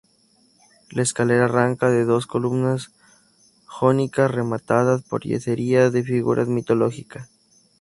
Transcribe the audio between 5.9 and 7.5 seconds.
de figuras mitológicas.